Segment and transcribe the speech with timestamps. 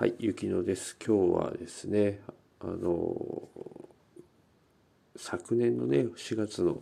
[0.00, 0.96] はい、ゆきのです。
[1.06, 2.20] 今日はですね、
[2.60, 3.14] あの
[5.14, 6.78] 昨年のね4月の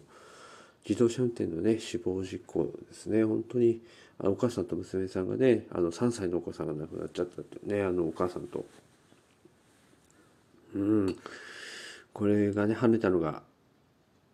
[0.88, 3.24] 自動車運転のね死亡事故ですね。
[3.24, 3.82] 本当に
[4.22, 8.64] あお母さんと娘さんがね、あの3歳のお子さんが亡くなっちゃったってね、あのお母さんと。
[10.76, 11.16] うん、
[12.12, 13.42] これがね跳ねたのが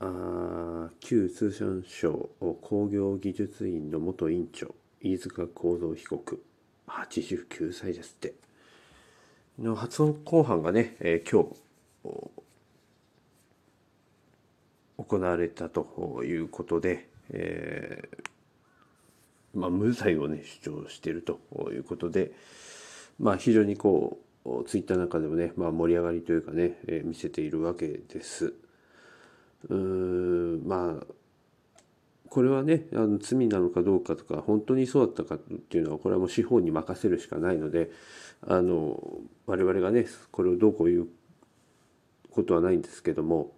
[0.00, 2.28] あ旧通商省
[2.60, 6.42] 工業技術院の元院長飯塚幸三被告
[6.86, 8.34] 89歳ですって
[9.58, 11.56] の初公判がね、えー、今日
[14.98, 21.38] 行われたということで、えー、まあ、無罪をね主張していると
[21.72, 22.32] いうことで、
[23.18, 28.54] まあ、非常にこうツイッターなんかでもね、まあ、盛り上がりというかね、えー、見せているわけです。
[29.68, 31.06] うーんまあ
[32.28, 37.90] これはねあの罪なのかどうかとか本当にそうだったかっていうのはこれはもう司法に任せるしかないので
[38.46, 39.00] あの
[39.46, 41.08] 我々がねこれをどうこう言う
[42.30, 43.52] ことはないんですけども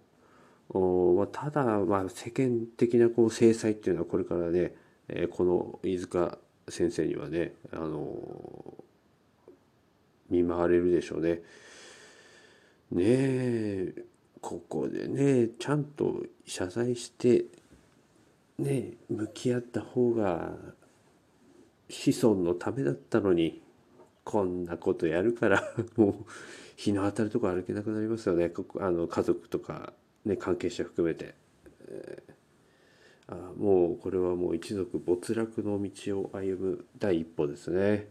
[0.69, 4.73] お、まあ、ただ、まあ、世間的なこう制裁っていうのはこれからね、
[5.07, 6.37] えー、この飯塚
[6.69, 8.15] 先生にはねあの
[10.29, 11.41] 見舞われるでしょうね。
[12.91, 13.93] ねえ
[14.41, 17.45] ここでねちゃんと謝罪して
[18.59, 20.51] ね向き合った方が
[21.89, 23.61] 子孫のためだったのに
[24.27, 26.13] こんなことやるから もう
[26.75, 28.51] 日の当たるとこ歩けなくなりますよね。
[28.77, 29.93] あの家族とか、
[30.25, 31.33] ね、関係者含めて、
[31.87, 38.09] えー、あもうこれはもう一族没落の道を歩む第一歩ですね。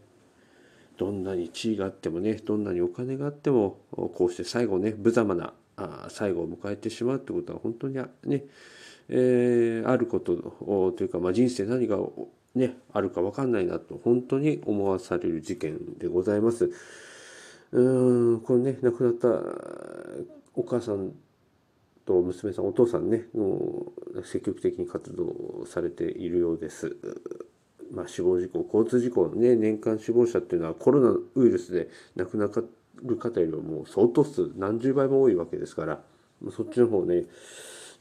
[0.97, 8.47] どんなに地位があってもねどんなにお金があってもこうして最後ね無様なあ最後を迎えてしまうってことは本当にね
[9.09, 10.35] えー、あること
[10.97, 11.97] というか、まあ、人生何が、
[12.57, 16.71] ね、あるか分かんないなと本当に思わされる事件でございます。
[17.71, 19.27] うーんこれね亡くなった
[20.55, 21.11] お母さん
[22.05, 23.25] と娘さんお父さんね
[24.23, 26.95] 積極的に活動されているようです。
[27.91, 32.49] まあ、死亡事故交通事故のね年間死亡者っていうのはコロナウイルスで亡くな
[33.03, 36.01] る方よりももう相当数何十倍も多いわけですから
[36.51, 37.23] そっちの方ね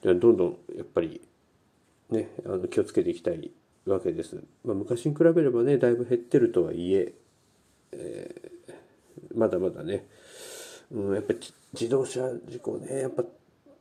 [0.03, 1.21] どんどんやっぱり
[2.11, 3.51] ねあの気をつけていきたい
[3.87, 4.37] わけです。
[4.65, 7.15] まあ、昔に比べればねだいぶ減ってるとはいえ
[7.93, 10.07] えー、まだまだね、
[10.91, 11.39] うん、やっぱり
[11.73, 13.25] 自動車事故ねやっぱ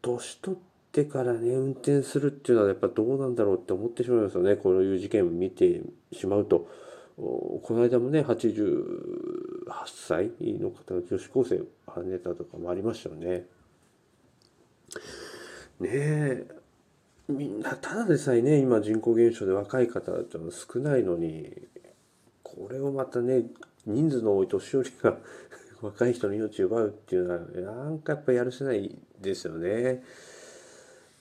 [0.02, 0.60] 年取っ
[0.92, 5.82] てからね運転するっていうのはやっぱどうなんだろうって思ってしまいますよねこういう事件を見て
[6.14, 6.68] しまうと。
[7.18, 8.84] この間もね88
[9.86, 13.46] 歳の方が女子高生をはねたとかもありましたよね。
[15.80, 16.48] ねえ
[17.28, 21.52] みんなただでさえね今人口減少で若い方っての少ないのに
[22.44, 23.44] これをまたね
[23.86, 25.18] 人数の多い年寄りが
[25.82, 30.04] 若い人の命を奪うっていうのはなんかやっぱやるせないですよね。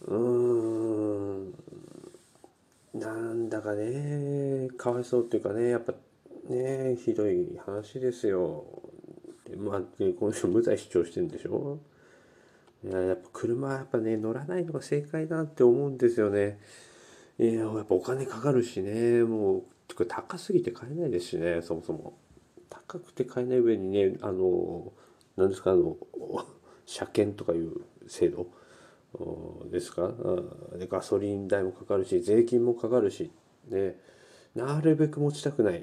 [0.07, 1.55] うーん
[2.95, 5.95] なんだかねかわいそうっていうかねやっぱ
[6.49, 8.65] ねひどい話ですよ。
[9.47, 11.79] でまあ、この人無罪主張してるんでしょ
[12.85, 16.59] いややっぱ車はやっぱね乗らないのが正解だって思うんですよね。
[17.39, 19.25] いややっぱお金かかるしね。
[19.25, 19.63] もう
[19.95, 22.19] これ高すぎて買えないですしねそもそも。
[22.69, 24.93] 高くて買えない上にねあの
[25.37, 25.97] 何ですかあの
[26.85, 27.73] 車検とかいう
[28.07, 28.47] 制度。
[29.71, 30.13] ですか？
[30.77, 33.31] でガソリン代もかかるし税金もかかるし。
[33.69, 33.97] ね。
[34.55, 35.83] なるべく持ちたくない、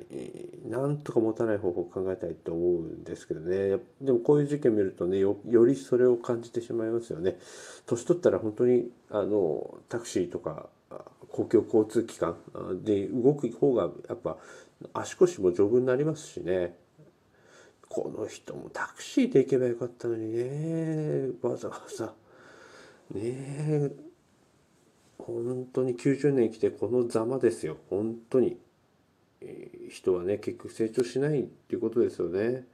[0.65, 3.79] なんとか持たない方法を考えたいと思うんですけどね。
[3.99, 7.37] でもこういう事件見るとねよ、りそれを感じてしまいますよね。
[7.85, 10.69] 年取ったら本当にあのタクシーとか
[11.29, 12.37] 公共交通機関
[12.83, 14.37] で動く方がやっぱ
[14.93, 16.77] 足腰も丈夫になりますしね。
[17.89, 22.13] この人もタクシーで行けばよかったのにね、わざわざ。
[23.13, 24.10] ねえ。
[25.25, 27.77] 本当に90年生きてこのざまですよ。
[27.89, 28.57] 本当に、
[29.41, 32.65] えー、人はね結局成長しないっていうことですよね。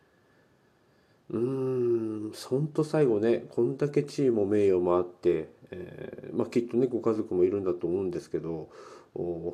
[1.30, 8.70] うーん本当最後ねこんだけ地位も名誉もあって、えー、まあ、きっとねご家族もいるんだと思うんですけど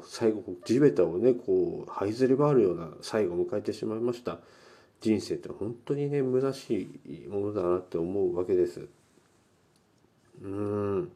[0.05, 4.39] 最後地べたをねこう這いずり回るような最後を迎えてしまいました。
[5.01, 8.87] 人生って本当にね虚しいものだなって思うわけです。
[10.41, 11.11] うん。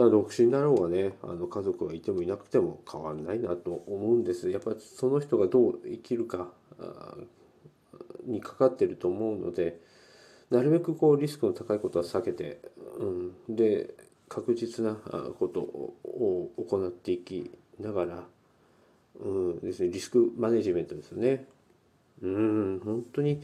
[0.00, 6.48] だから独身だろうがねあの家族がいてもいなくても変わんないなと思うんですやっぱりその人がどう生きるか
[8.26, 9.78] にかかってると思うので
[10.50, 12.60] なるべくこうリスクの高いことは避けて、
[12.98, 13.04] う
[13.52, 13.94] ん、で
[14.28, 14.94] 確実な
[15.38, 18.24] ことを行っていきながら、
[19.20, 21.44] うんですね、リスクマネジメントですよね。
[22.22, 23.42] うん本当に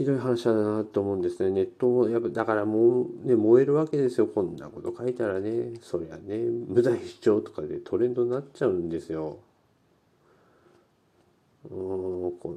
[0.00, 1.50] ひどい話だなと思うんですね。
[1.50, 4.28] ネットもやっぱだからもうね燃えるわけですよ。
[4.28, 6.38] こんなこと書いたらねそりゃね
[6.68, 9.36] 無罪主張とかでトレンドになっちゃうんですよ。
[11.70, 12.56] うんこ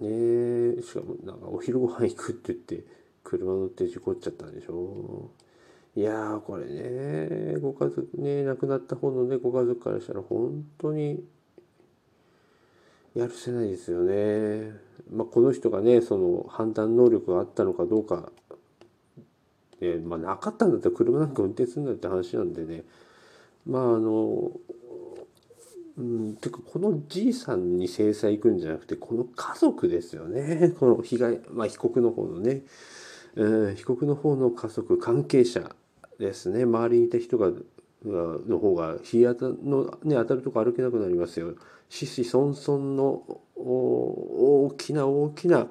[0.00, 2.84] んねしかもなんかお昼ご飯行くって言って
[3.22, 5.30] 車乗って事故っちゃったんでしょ。
[5.94, 11.22] いやーこれねご家族ね亡くなった方のねご家族からしたら本当に
[13.14, 14.72] やるせないですよね。
[15.10, 18.30] まあ、この人がねその判断能力があったのかどうか、
[19.80, 22.84] ねまあ、なかったんだったら車なんか運転するんだって話なんでね。
[23.66, 24.52] まああの
[25.98, 30.72] うんてかこのじいさんに制裁行くんじゃなくてこの家族ですよね。
[30.78, 32.62] この被害、まあ、被告の方のね、
[33.34, 35.74] うん、被告の方の家族関係者
[36.20, 36.64] ですね。
[36.64, 37.50] 周りにいた人が
[38.04, 41.54] の方が日当たの、ね、当たるとこ歩けなくなりますよ。
[41.88, 45.66] 子々孫々の大きな大きな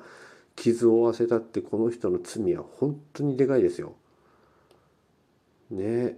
[0.56, 3.96] 傷を負わせたってこの人の罪は本当にでかいですよ。
[5.70, 6.18] ね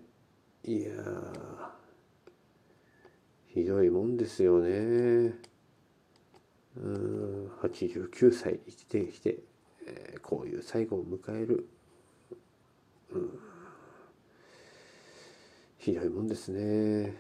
[0.64, 0.92] いや
[3.48, 5.34] ひどいもんですよね。
[6.78, 9.40] うん89歳生きてきて、
[9.86, 11.68] えー、こういう最後を迎える。
[13.12, 13.49] うん
[15.80, 17.16] ひどいもんですね。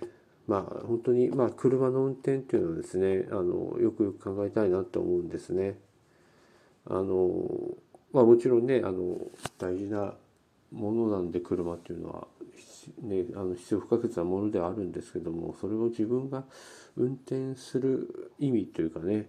[0.47, 5.77] まあ本当にまあ車の運転っていうのはですねあのよくよく考えたいなと思うんですね。
[6.85, 7.77] あの
[8.11, 9.17] まあもちろんねあの
[9.57, 10.13] 大事な
[10.71, 12.27] ものなんで車っていうのは、
[13.01, 16.43] ね、あの必要不可欠なものではあるんですけどもそれを自分が
[16.97, 19.27] 運転する意味というかね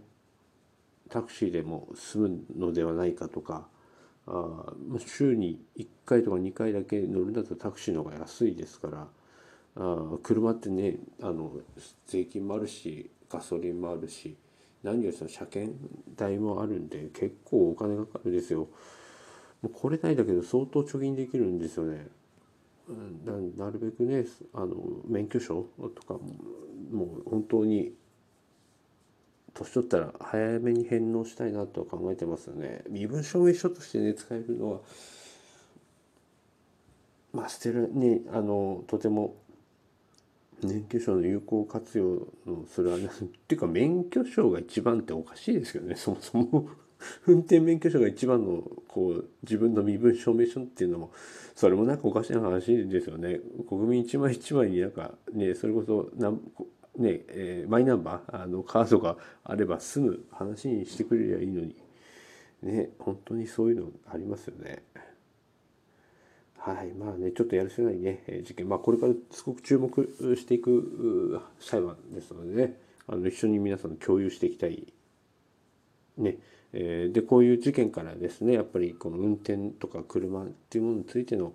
[1.09, 3.67] タクシーでも済むのではないかとか
[4.27, 4.73] あ
[5.07, 9.20] 週に1回とか2回だけ乗るんだったらタクシーの方が安いですから。
[9.77, 11.53] あ車ってねあの
[12.07, 14.37] 税金もあるしガソリンもあるし
[14.83, 15.77] 何よりその車検
[16.17, 18.69] 代もあるんで結構お金がかかるんですよ。
[19.63, 22.09] もうこれないだけど相当貯金できるんですよね。
[23.25, 24.25] ななるべくね
[24.55, 24.75] あの
[25.07, 26.15] 免許証とか
[26.91, 27.93] もう本当に
[29.55, 32.83] 年取ったら早めに返納したいなと考えてますよね。
[32.89, 34.81] 身分証明書としてね使えるのは
[37.33, 39.37] まあ捨てるねあのとても
[40.63, 42.05] 免許証の有効活用
[42.47, 43.09] のそれはねっ
[43.47, 45.95] ていうか免許証が一番っておかしいですよね。
[45.97, 46.69] そもそも
[47.27, 51.13] 運転免許証が一番のこう自分の身分証明書っていうのも
[51.55, 53.41] それもなんかおかしな話ですよね。
[53.69, 56.41] 国民一枚一枚になんかねそれこそなん
[56.97, 61.77] ねえー、マイナンバーあのカードがあれば済む話にしてくれりゃいいのに。
[62.63, 64.83] ね本当にそういうのありますよね。
[66.63, 72.77] はい、まあね、ちょっとやるせないね、事件、まあ、これからすごく注目していく裁判ですのでね、
[73.09, 74.93] あの一緒に皆さん共有していきたい。
[76.19, 76.37] ね、
[76.75, 81.55] え、で、こういう事件からですね、やっぱりこの運転とか車っていうものについての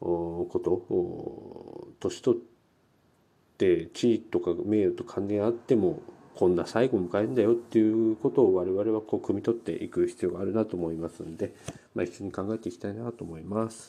[0.00, 2.40] こと年取っ
[3.56, 6.02] て地位とか名誉と関連あっても
[6.36, 11.52] こんな最後を迎えるんだよっていうことを我々はこう汲み取っていく必要があるなと思いますので、
[11.96, 13.86] まあ、一緒に考えていきたいなと思います。